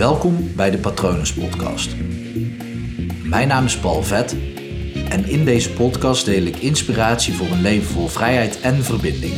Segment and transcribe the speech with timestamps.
[0.00, 1.96] Welkom bij de Patronus Podcast.
[3.24, 4.32] Mijn naam is Paul Vet
[5.08, 9.34] en in deze podcast deel ik inspiratie voor een leven vol vrijheid en verbinding.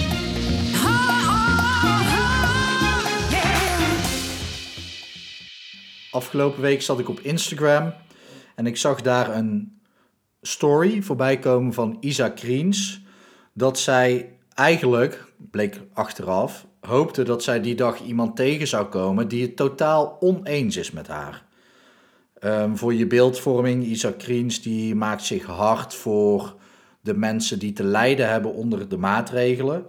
[6.11, 7.95] Afgelopen week zat ik op Instagram
[8.55, 9.81] en ik zag daar een
[10.41, 13.03] story voorbij komen van Isa Kriens.
[13.55, 19.43] Dat zij eigenlijk, bleek achteraf, hoopte dat zij die dag iemand tegen zou komen die
[19.43, 21.45] het totaal oneens is met haar.
[22.39, 26.57] Ehm, voor je beeldvorming, Isa Kriens die maakt zich hard voor
[27.01, 29.85] de mensen die te lijden hebben onder de maatregelen.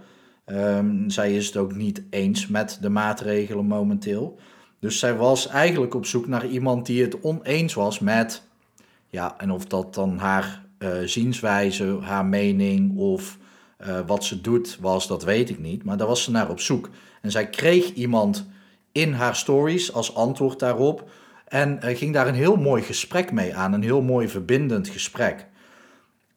[0.46, 4.40] Ehm, zij is het ook niet eens met de maatregelen momenteel.
[4.80, 8.44] Dus zij was eigenlijk op zoek naar iemand die het oneens was met,
[9.10, 13.38] ja, en of dat dan haar uh, zienswijze, haar mening of
[13.88, 15.84] uh, wat ze doet was, dat weet ik niet.
[15.84, 16.90] Maar daar was ze naar op zoek.
[17.22, 18.46] En zij kreeg iemand
[18.92, 21.10] in haar stories als antwoord daarop.
[21.48, 23.74] En uh, ging daar een heel mooi gesprek mee aan.
[23.74, 25.48] Een heel mooi verbindend gesprek.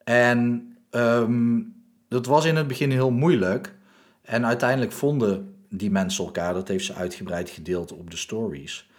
[0.03, 1.75] En um,
[2.09, 3.75] dat was in het begin heel moeilijk.
[4.21, 6.53] En uiteindelijk vonden die mensen elkaar.
[6.53, 8.89] Dat heeft ze uitgebreid gedeeld op de stories.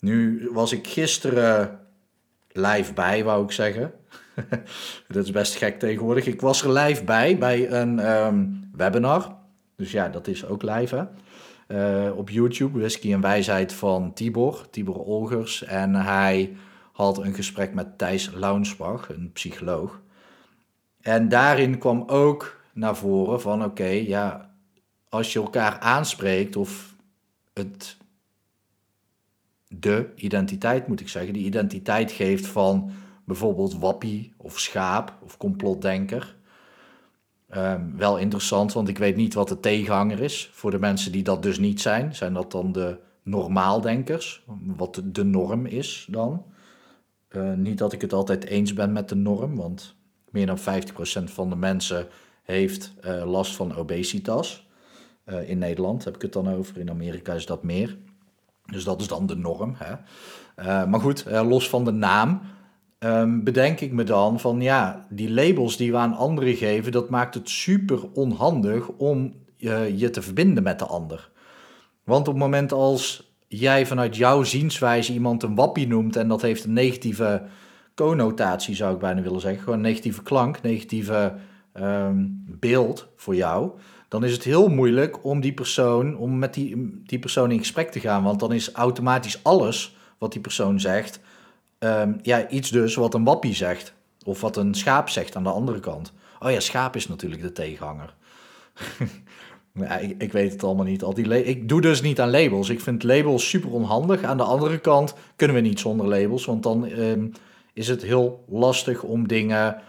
[0.00, 1.80] Nu was ik gisteren
[2.48, 3.92] live bij, wou ik zeggen.
[5.08, 6.26] dat is best gek tegenwoordig.
[6.26, 9.36] Ik was er live bij, bij een um, webinar.
[9.76, 11.04] Dus ja, dat is ook live hè.
[12.06, 15.64] Uh, op YouTube, Whisky en Wijsheid van Tibor, Tibor Olgers.
[15.64, 16.56] En hij
[16.92, 20.00] had een gesprek met Thijs Launsbach, een psycholoog.
[21.00, 24.54] En daarin kwam ook naar voren van oké, ja,
[25.08, 26.94] als je elkaar aanspreekt of
[27.52, 27.96] het
[29.68, 32.90] de identiteit moet ik zeggen, die identiteit geeft van
[33.30, 36.36] bijvoorbeeld wappie of schaap of complotdenker.
[37.56, 41.22] Um, wel interessant, want ik weet niet wat de tegenhanger is voor de mensen die
[41.22, 42.14] dat dus niet zijn.
[42.14, 44.44] Zijn dat dan de normaaldenkers,
[44.76, 46.44] wat de norm is dan?
[47.28, 49.94] Uh, niet dat ik het altijd eens ben met de norm, want
[50.30, 50.62] meer dan 50%
[51.24, 52.06] van de mensen
[52.42, 54.68] heeft uh, last van obesitas.
[55.24, 57.98] Uh, in Nederland heb ik het dan over, in Amerika is dat meer.
[58.66, 59.76] Dus dat is dan de norm.
[59.76, 59.96] Hè?
[60.86, 62.40] maar goed, los van de naam
[63.04, 67.10] um, bedenk ik me dan van ja, die labels die we aan anderen geven, dat
[67.10, 71.30] maakt het super onhandig om uh, je te verbinden met de ander.
[72.04, 76.42] Want op het moment als jij vanuit jouw zienswijze iemand een wappie noemt en dat
[76.42, 77.42] heeft een negatieve
[77.94, 81.34] connotatie, zou ik bijna willen zeggen, gewoon negatieve klank, negatieve
[81.74, 83.70] um, beeld voor jou,
[84.08, 87.90] dan is het heel moeilijk om die persoon, om met die, die persoon in gesprek
[87.90, 88.22] te gaan.
[88.22, 91.20] Want dan is automatisch alles wat die persoon zegt,
[91.84, 93.94] um, ja, iets dus wat een wappie zegt.
[94.24, 96.12] Of wat een schaap zegt aan de andere kant.
[96.38, 98.14] Oh ja, schaap is natuurlijk de tegenhanger.
[99.74, 101.02] ja, ik, ik, weet het allemaal niet.
[101.02, 102.68] Al die ik doe dus niet aan labels.
[102.68, 104.22] Ik vind labels super onhandig.
[104.22, 106.44] Aan de andere kant kunnen we niet zonder labels.
[106.44, 107.32] Want dan um,
[107.72, 109.82] is het heel lastig om dingen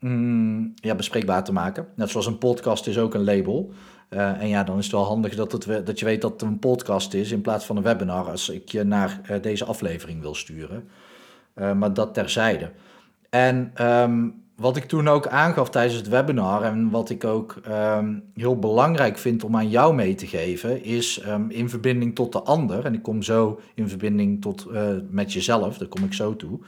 [0.00, 1.86] mm, ja, bespreekbaar te maken.
[1.96, 3.72] Net zoals een podcast is ook een label.
[4.10, 6.42] Uh, en ja, dan is het wel handig dat, het, dat je weet dat het
[6.42, 8.30] een podcast is in plaats van een webinar.
[8.30, 10.88] Als ik je naar uh, deze aflevering wil sturen.
[11.56, 12.70] Uh, maar dat terzijde.
[13.30, 18.22] En um, wat ik toen ook aangaf tijdens het webinar en wat ik ook um,
[18.34, 22.42] heel belangrijk vind om aan jou mee te geven, is um, in verbinding tot de
[22.42, 22.84] ander.
[22.84, 26.58] En ik kom zo in verbinding tot, uh, met jezelf, daar kom ik zo toe.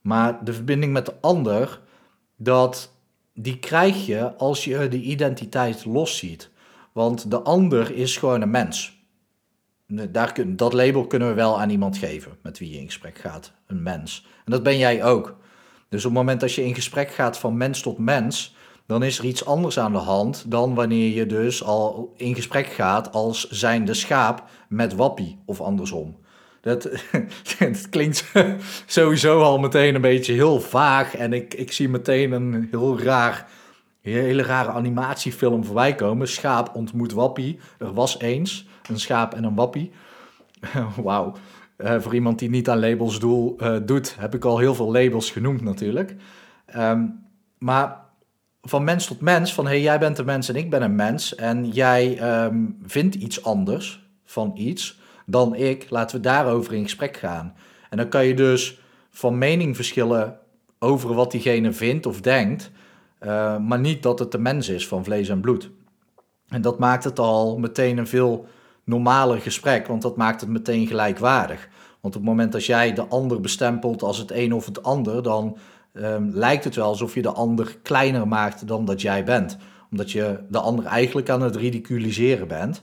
[0.00, 1.80] Maar de verbinding met de ander,
[2.36, 2.92] dat,
[3.34, 6.50] die krijg je als je de identiteit losziet.
[6.92, 9.01] Want de ander is gewoon een mens.
[10.10, 13.52] Daar, dat label kunnen we wel aan iemand geven met wie je in gesprek gaat.
[13.66, 14.26] Een mens.
[14.44, 15.36] En dat ben jij ook.
[15.88, 18.54] Dus op het moment dat je in gesprek gaat van mens tot mens,
[18.86, 22.66] dan is er iets anders aan de hand dan wanneer je dus al in gesprek
[22.66, 26.16] gaat als zijnde schaap met wappie of andersom.
[26.60, 26.82] Dat,
[27.58, 28.32] dat klinkt
[28.86, 33.48] sowieso al meteen een beetje heel vaag en ik, ik zie meteen een heel raar,
[34.10, 36.28] hele rare animatiefilm voorbij komen.
[36.28, 37.58] Schaap ontmoet wappie.
[37.78, 39.90] Er was eens een schaap en een wappie.
[41.02, 41.32] Wauw.
[41.78, 44.92] Uh, voor iemand die niet aan labels doel, uh, doet, heb ik al heel veel
[44.92, 46.16] labels genoemd natuurlijk.
[46.76, 47.24] Um,
[47.58, 48.00] maar
[48.62, 51.34] van mens tot mens, van hey, jij bent een mens en ik ben een mens.
[51.34, 55.86] En jij um, vindt iets anders van iets dan ik.
[55.90, 57.54] Laten we daarover in gesprek gaan.
[57.90, 58.80] En dan kan je dus
[59.10, 60.38] van mening verschillen
[60.78, 62.70] over wat diegene vindt of denkt.
[63.24, 65.70] Uh, maar niet dat het de mens is van vlees en bloed.
[66.48, 68.46] En dat maakt het al meteen een veel
[68.84, 71.68] normaler gesprek, want dat maakt het meteen gelijkwaardig.
[72.00, 75.22] Want op het moment dat jij de ander bestempelt als het een of het ander,
[75.22, 75.56] dan
[75.92, 79.56] um, lijkt het wel alsof je de ander kleiner maakt dan dat jij bent.
[79.90, 82.82] Omdat je de ander eigenlijk aan het ridiculiseren bent.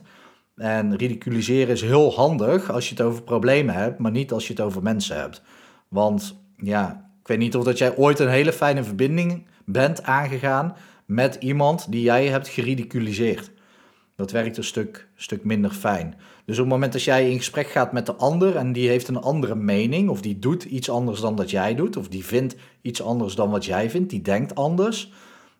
[0.56, 4.52] En ridiculiseren is heel handig als je het over problemen hebt, maar niet als je
[4.52, 5.42] het over mensen hebt.
[5.88, 10.76] Want ja, ik weet niet of dat jij ooit een hele fijne verbinding bent aangegaan
[11.04, 13.50] met iemand die jij hebt geridiculiseerd.
[14.16, 16.14] Dat werkt een stuk, stuk minder fijn.
[16.44, 19.08] Dus op het moment dat jij in gesprek gaat met de ander en die heeft
[19.08, 22.56] een andere mening, of die doet iets anders dan dat jij doet, of die vindt
[22.82, 25.12] iets anders dan wat jij vindt, die denkt anders,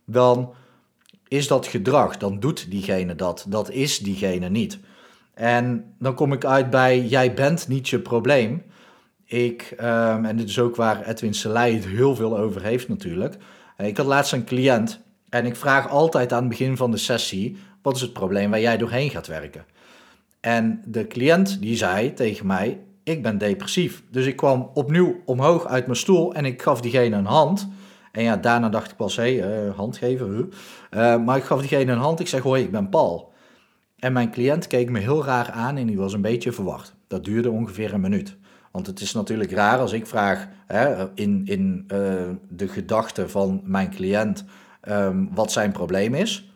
[0.05, 0.55] dan
[1.29, 2.17] is dat gedrag.
[2.17, 3.47] Dan doet diegene dat.
[3.49, 4.79] Dat is diegene niet.
[5.35, 8.63] En dan kom ik uit bij jij bent niet je probleem.
[9.31, 13.37] Ik, um, en dit is ook waar Edwin Selei het heel veel over heeft natuurlijk.
[13.77, 17.57] Ik had laatst een cliënt en ik vraag altijd aan het begin van de sessie:
[17.83, 19.65] wat is het probleem waar jij doorheen gaat werken?
[20.41, 24.03] En de cliënt die zei tegen mij: ik ben depressief.
[24.11, 27.69] Dus ik kwam opnieuw omhoog uit mijn stoel en ik gaf diegene een hand.
[28.13, 30.01] En ja, daarna dacht ik pas, hé, hey, uh, hand.
[30.03, 32.21] Uh, maar ik gaf diegene een hand.
[32.21, 33.33] Ik zeg, hoi, ik ben Paul.
[33.99, 36.95] En mijn cliënt keek me heel raar aan en die was een beetje verwacht.
[37.07, 38.37] Dat duurde ongeveer een minuut.
[38.71, 41.99] Want het is natuurlijk raar als ik vraag hè, in, in uh,
[42.49, 44.45] de gedachten van mijn cliënt
[44.89, 46.53] um, wat zijn probleem is,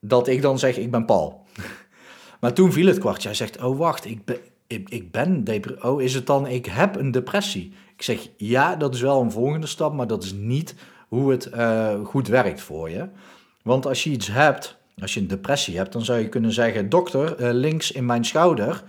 [0.00, 1.44] dat ik dan zeg, ik ben Paul.
[2.40, 3.28] maar toen viel het kwartje.
[3.28, 5.44] Hij zegt, oh wacht, ik ben, ik, ik ben
[5.82, 7.72] Oh, is het dan, ik heb een depressie?
[7.96, 10.74] Ik zeg, ja, dat is wel een volgende stap, maar dat is niet
[11.08, 13.08] hoe het uh, goed werkt voor je.
[13.62, 16.88] Want als je iets hebt, als je een depressie hebt, dan zou je kunnen zeggen,
[16.88, 18.82] dokter, uh, links in mijn schouder,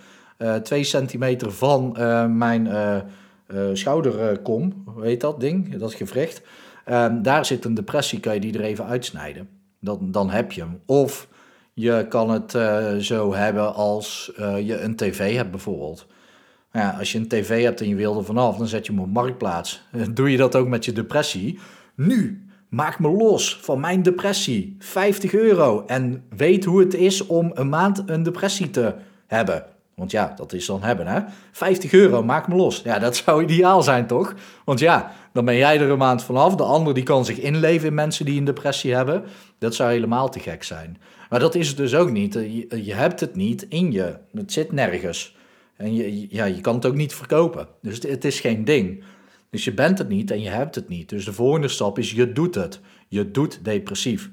[0.63, 1.95] twee centimeter van
[2.37, 2.69] mijn
[3.73, 6.41] schouderkom, hoe heet dat ding, dat gewricht,
[6.85, 9.49] ehm, daar zit een depressie, kan je die er even uitsnijden.
[9.79, 10.79] Dan, dan heb je hem.
[10.85, 11.27] Of
[11.73, 12.51] je kan het
[13.05, 16.07] zo hebben als je een tv hebt bijvoorbeeld.
[16.71, 19.01] Ja, als je een tv hebt en je wil er vanaf, dan zet je hem
[19.01, 19.81] op marktplaats.
[20.13, 21.59] Doe je dat ook met je depressie?
[21.95, 24.75] Nu, maak me los van mijn depressie.
[24.79, 25.83] 50 euro.
[25.85, 28.95] En weet hoe het is om een maand een depressie te
[29.27, 29.65] hebben.
[29.99, 31.19] Want ja, dat is dan hebben, hè?
[31.51, 32.81] 50 euro, maak me los.
[32.83, 34.33] Ja, dat zou ideaal zijn, toch?
[34.65, 36.55] Want ja, dan ben jij er een maand vanaf.
[36.55, 39.23] De ander die kan zich inleven in mensen die een depressie hebben.
[39.57, 40.97] Dat zou helemaal te gek zijn.
[41.29, 42.33] Maar dat is het dus ook niet.
[42.33, 44.15] Je, hebt het niet in je.
[44.33, 45.35] Het zit nergens.
[45.75, 47.67] En je, ja, je kan het ook niet verkopen.
[47.81, 49.03] Dus het, het, is geen ding.
[49.49, 51.09] Dus je bent het niet en je hebt het niet.
[51.09, 52.79] Dus de volgende stap is je doet het.
[53.07, 54.29] Je doet depressief.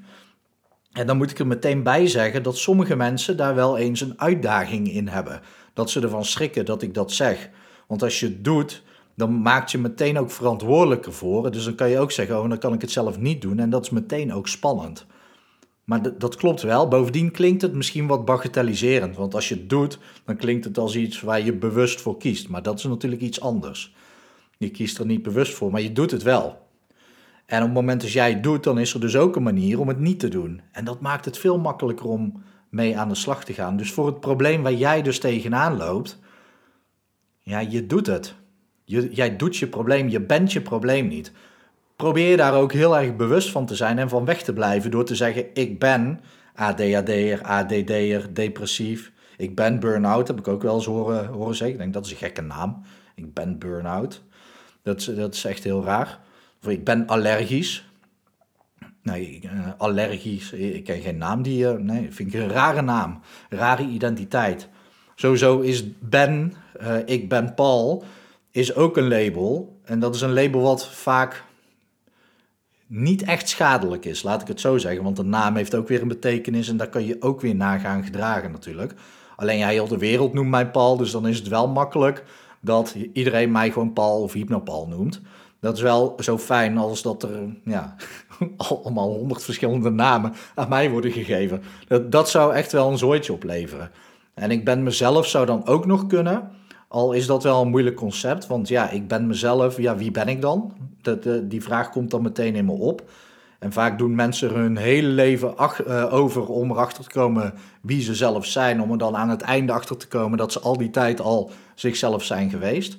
[0.97, 4.19] En dan moet ik er meteen bij zeggen dat sommige mensen daar wel eens een
[4.19, 5.41] uitdaging in hebben.
[5.73, 7.49] Dat ze ervan schrikken dat ik dat zeg.
[7.87, 8.83] Want als je het doet,
[9.15, 11.51] dan maak je meteen ook verantwoordelijker voor.
[11.51, 13.59] Dus dan kan je ook zeggen, oh, dan kan ik het zelf niet doen.
[13.59, 15.05] En dat is meteen ook spannend.
[15.83, 16.87] Maar dat klopt wel.
[16.87, 19.15] Bovendien klinkt het misschien wat bagatelliserend.
[19.15, 22.49] Want als je het doet, dan klinkt het als iets waar je bewust voor kiest.
[22.49, 23.95] Maar dat is natuurlijk iets anders.
[24.57, 26.66] Je kiest er niet bewust voor, maar je doet het wel.
[27.47, 29.79] En op het moment dat jij het doet, dan is er dus ook een manier
[29.79, 30.61] om het niet te doen.
[30.71, 33.77] En dat maakt het veel makkelijker om mee aan de slag te gaan.
[33.77, 36.19] Dus voor het probleem waar jij dus tegenaan loopt,
[37.41, 38.35] ja, je doet het.
[39.11, 41.31] Jij doet je probleem, je bent je probleem niet
[41.97, 45.05] probeer daar ook heel erg bewust van te zijn en van weg te blijven door
[45.05, 46.19] te zeggen: Ik ben
[46.55, 49.11] ADHD'er, ADD'er, depressief.
[49.37, 51.75] Ik ben burn-out, heb ik ook wel eens horen, horen zeggen.
[51.75, 52.81] Ik denk dat is een gekke naam.
[53.15, 54.23] Ik ben burn-out.
[54.83, 56.19] Dat, dat is echt heel raar.
[56.63, 57.89] Of ik ben allergisch.
[59.01, 61.63] Nee, uh, allergisch, ik ken geen naam die...
[61.63, 63.19] Uh, nee, vind ik een rare naam.
[63.49, 64.69] Rare identiteit.
[65.15, 66.53] Sowieso is Ben,
[67.05, 68.03] ik ben Paul,
[68.51, 69.79] is ook een label.
[69.83, 71.43] En dat is een label wat vaak
[72.87, 75.03] niet echt schadelijk is, laat ik het zo zeggen.
[75.03, 77.79] Want de naam heeft ook weer een betekenis en daar kan je ook weer naar
[77.79, 78.93] gaan gedragen natuurlijk.
[79.35, 82.23] Alleen ja, heel de wereld noemt mij Paul, dus dan is het wel makkelijk
[82.61, 85.21] dat iedereen mij gewoon Paul of Hypnopal noemt.
[85.59, 87.29] Dat is wel zo fijn als dat er
[87.63, 87.95] ja,
[88.83, 91.63] allemaal honderd verschillende namen aan mij worden gegeven.
[91.87, 93.91] Dat, dat zou echt wel een zooitje opleveren.
[94.33, 96.51] En ik ben mezelf zou dan ook nog kunnen,
[96.87, 100.27] al is dat wel een moeilijk concept, want ja, ik ben mezelf, ja, wie ben
[100.27, 100.73] ik dan?
[101.43, 103.09] Die vraag komt dan meteen in me op.
[103.59, 105.53] En vaak doen mensen hun hele leven
[105.87, 109.41] uh, over om erachter te komen wie ze zelf zijn, om er dan aan het
[109.41, 112.97] einde achter te komen dat ze al die tijd al zichzelf zijn geweest.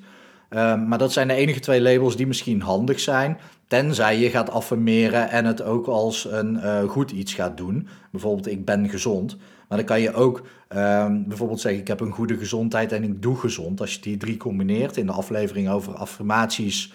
[0.50, 4.50] Uh, maar dat zijn de enige twee labels die misschien handig zijn, tenzij je gaat
[4.50, 7.88] affirmeren en het ook als een uh, goed iets gaat doen.
[8.10, 9.36] Bijvoorbeeld, ik ben gezond.
[9.68, 13.22] Maar dan kan je ook ehm, bijvoorbeeld zeggen: Ik heb een goede gezondheid en ik
[13.22, 13.80] doe gezond.
[13.80, 16.92] Als je die drie combineert in de aflevering over affirmaties,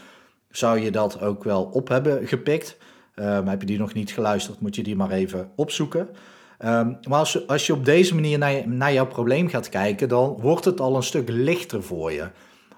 [0.52, 2.78] zou je dat ook wel op hebben gepikt.
[3.16, 6.10] Um, heb je die nog niet geluisterd, moet je die maar even opzoeken.
[6.60, 10.66] Maar als, als je op deze manier naar, naar jouw probleem gaat kijken, dan wordt
[10.66, 12.28] het al een stuk lichter voor je.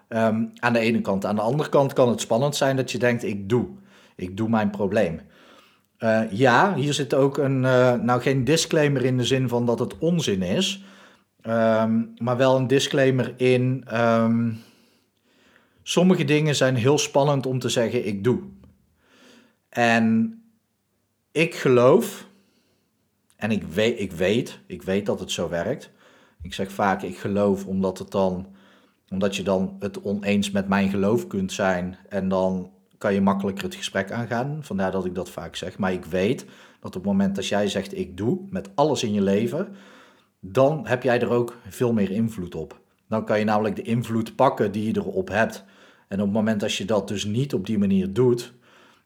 [0.07, 1.25] Aan de ene kant.
[1.25, 3.67] Aan de andere kant kan het spannend zijn dat je denkt: ik doe.
[4.15, 5.21] Ik doe mijn probleem.
[5.99, 9.79] Uh, ja, hier zit ook een, uh, nou geen disclaimer in de zin van dat
[9.79, 10.83] het onzin is.
[11.41, 13.83] Ehm, maar wel een disclaimer in.
[13.87, 14.51] ehm,
[15.83, 18.39] sommige dingen zijn heel spannend om te zeggen ik doe.
[19.69, 20.39] En
[21.31, 22.27] ik geloof,
[23.35, 25.91] en ik weet, ik weet, ik weet dat het zo werkt.
[26.41, 28.47] Ik zeg vaak ik geloof omdat het dan,
[29.09, 33.63] omdat je dan het oneens met mijn geloof kunt zijn en dan kan je makkelijker
[33.63, 34.57] het gesprek aangaan.
[34.61, 35.77] Vandaar dat ik dat vaak zeg.
[35.77, 36.45] Maar ik weet
[36.79, 39.67] dat op het moment dat jij zegt ik doe met alles in je leven,
[40.39, 42.79] dan heb jij er ook veel meer invloed op.
[43.07, 45.63] Dan kan je namelijk de invloed pakken die je erop hebt.
[46.07, 48.53] En op het moment dat je dat dus niet op die manier doet,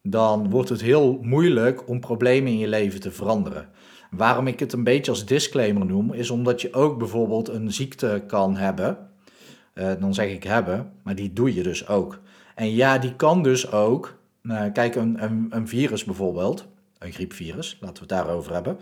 [0.01, 3.69] dan wordt het heel moeilijk om problemen in je leven te veranderen.
[4.11, 8.23] Waarom ik het een beetje als disclaimer noem, is omdat je ook bijvoorbeeld een ziekte
[8.27, 8.97] kan hebben.
[9.79, 12.19] Uh, dan zeg ik hebben, maar die doe je dus ook.
[12.55, 16.67] En ja, die kan dus ook, uh, kijk, een, een, een, virus bijvoorbeeld,
[16.97, 18.77] een griepvirus, laten we het daarover hebben.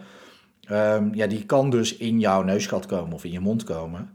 [0.72, 4.10] Um, ja, die kan dus in jouw neusgat komen of in je mond komen.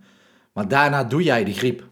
[0.53, 1.85] Maar daarna doe jij de griep.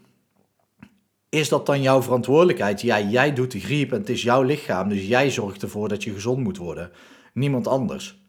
[1.29, 2.81] Is dat dan jouw verantwoordelijkheid?
[2.81, 6.03] Ja, jij doet de griep en het is jouw lichaam, dus jij zorgt ervoor dat
[6.03, 6.91] je gezond moet worden.
[7.33, 8.19] Niemand anders.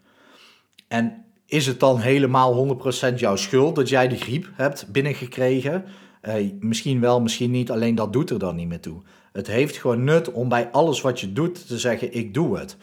[0.88, 2.78] En is het dan helemaal
[3.12, 5.85] 100% jouw schuld dat jij de griep hebt binnengekregen?
[6.23, 9.00] Uh, misschien wel, misschien niet, alleen dat doet er dan niet meer toe.
[9.33, 12.76] Het heeft gewoon nut om bij alles wat je doet te zeggen: ik doe het.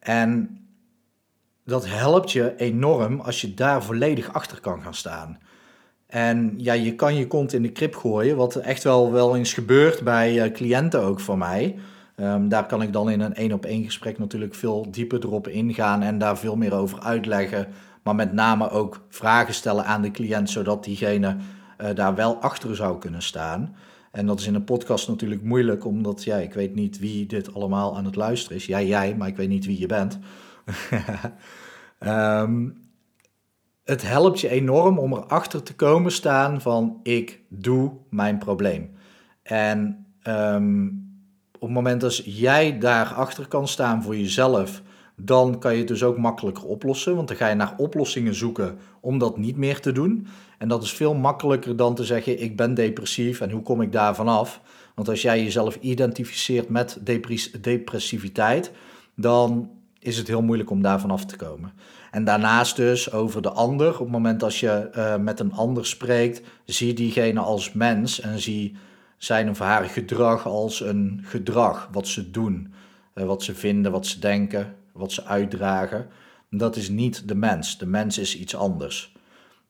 [0.00, 0.60] En
[1.64, 5.38] dat helpt je enorm als je daar volledig achter kan gaan staan.
[6.06, 9.52] En ja, je kan je kont in de krip gooien, wat echt wel, wel eens
[9.52, 11.76] gebeurt bij uh, cliënten ook van mij.
[12.20, 15.48] Um, daar kan ik dan in een één op één gesprek natuurlijk veel dieper erop
[15.48, 17.68] ingaan en daar veel meer over uitleggen.
[18.02, 21.36] Maar met name ook vragen stellen aan de cliënt, zodat diegene
[21.80, 23.76] uh, daar wel achter zou kunnen staan.
[24.10, 27.54] En dat is in een podcast natuurlijk moeilijk, omdat ja, ik weet niet wie dit
[27.54, 28.66] allemaal aan het luisteren is.
[28.66, 30.18] Jij, jij, maar ik weet niet wie je bent.
[32.00, 32.74] um,
[33.84, 38.90] het helpt je enorm om erachter te komen staan van ik doe mijn probleem.
[39.42, 41.04] En um,
[41.54, 44.82] op het moment dat jij daarachter kan staan voor jezelf,
[45.16, 47.16] dan kan je het dus ook makkelijker oplossen.
[47.16, 50.26] Want dan ga je naar oplossingen zoeken om dat niet meer te doen.
[50.58, 53.92] En dat is veel makkelijker dan te zeggen: ik ben depressief en hoe kom ik
[53.92, 54.60] daar vanaf?
[54.94, 56.98] Want als jij jezelf identificeert met
[57.60, 58.72] depressiviteit,
[59.14, 61.72] dan is het heel moeilijk om daar vanaf te komen.
[62.10, 63.92] En daarnaast dus over de ander.
[63.92, 68.38] Op het moment dat je uh, met een ander spreekt, zie diegene als mens en
[68.40, 68.76] zie
[69.16, 71.88] zijn of haar gedrag als een gedrag.
[71.92, 72.72] Wat ze doen,
[73.14, 76.06] uh, wat ze vinden, wat ze denken, wat ze uitdragen.
[76.50, 77.78] Dat is niet de mens.
[77.78, 79.14] De mens is iets anders.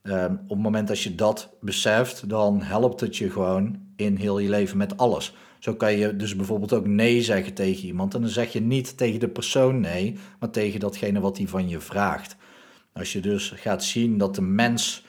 [0.02, 4.38] Uh, op het moment dat je dat beseft, dan helpt het je gewoon in heel
[4.38, 5.35] je leven met alles.
[5.59, 8.14] Zo kan je dus bijvoorbeeld ook nee zeggen tegen iemand.
[8.14, 11.68] En dan zeg je niet tegen de persoon nee, maar tegen datgene wat hij van
[11.68, 12.37] je vraagt.
[12.92, 15.04] Als je dus gaat zien dat de mens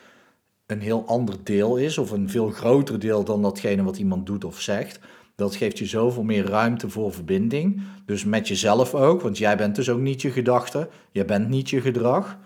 [0.65, 4.43] een heel ander deel is, of een veel groter deel dan datgene wat iemand doet
[4.43, 4.99] of zegt,
[5.37, 7.81] dat geeft je zoveel meer ruimte voor verbinding.
[8.05, 11.69] Dus met jezelf ook, want jij bent dus ook niet je gedachte, jij bent niet
[11.69, 12.37] je gedrag.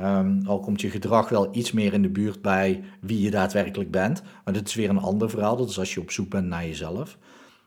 [0.00, 3.90] Um, al komt je gedrag wel iets meer in de buurt bij wie je daadwerkelijk
[3.90, 4.22] bent.
[4.44, 5.56] Maar dit is weer een ander verhaal.
[5.56, 7.18] Dat is als je op zoek bent naar jezelf.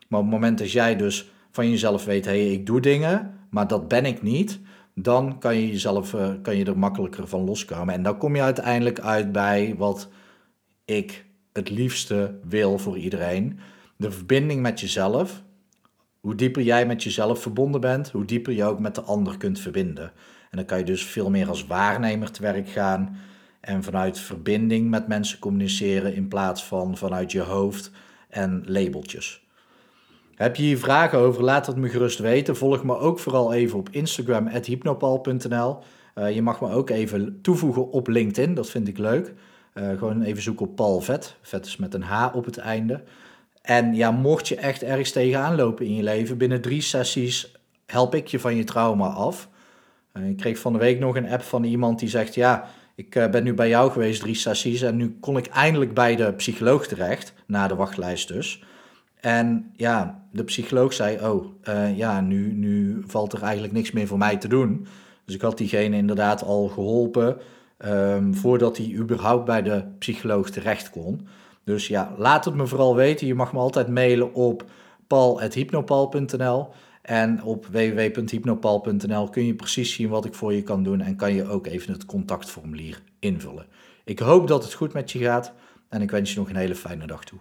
[0.08, 3.34] Maar op het moment dat jij dus van jezelf weet, hé, hey, ik doe dingen,
[3.50, 4.60] maar dat ben ik niet,
[4.94, 7.94] dan kan je jezelf uh, kan je er makkelijker van loskomen.
[7.94, 10.08] En dan kom je uiteindelijk uit bij wat
[10.84, 13.58] ik het liefste wil voor iedereen.
[13.96, 15.42] De verbinding met jezelf.
[16.20, 19.60] Hoe dieper jij met jezelf verbonden bent, hoe dieper je ook met de ander kunt
[19.60, 20.12] verbinden.
[20.50, 23.16] En dan kan je dus veel meer als waarnemer te werk gaan
[23.60, 27.90] en vanuit verbinding met mensen communiceren in plaats van vanuit je hoofd
[28.28, 29.46] en labeltjes.
[30.34, 31.42] Heb je hier vragen over?
[31.42, 32.56] Laat het me gerust weten.
[32.56, 35.78] Volg me ook vooral even op Instagram, hypnopal.nl.
[36.14, 39.34] Uh, je mag me ook even toevoegen op LinkedIn, dat vind ik leuk.
[39.74, 41.36] Uh, gewoon even zoeken op Paul Vet.
[41.42, 43.02] Vet is met een H op het einde.
[43.66, 47.54] En ja, mocht je echt ergens tegenaan lopen in je leven, binnen drie sessies
[47.86, 49.48] help ik je van je trauma af.
[50.12, 53.10] Uh, ik kreeg van de week nog een app van iemand die zegt: Ja, ik
[53.30, 54.82] ben nu bij jou geweest, drie sessies.
[54.82, 58.62] En nu kon ik eindelijk bij de psycholoog terecht, na de wachtlijst dus.
[59.26, 64.06] En ja, de psycholoog zei, oh, uh, ja, nu, nu valt er eigenlijk niks meer
[64.06, 64.86] voor mij te doen.
[65.24, 67.36] Dus ik had diegene inderdaad al geholpen
[67.84, 71.28] um, voordat hij überhaupt bij de psycholoog terecht kon.
[71.66, 73.26] Dus ja, laat het me vooral weten.
[73.26, 74.64] Je mag me altijd mailen op
[75.06, 76.68] paul.hypnopal.nl
[77.02, 81.34] en op www.hypnopal.nl kun je precies zien wat ik voor je kan doen en kan
[81.34, 83.66] je ook even het contactformulier invullen.
[84.04, 85.52] Ik hoop dat het goed met je gaat
[85.88, 87.38] en ik wens je nog een hele fijne dag toe.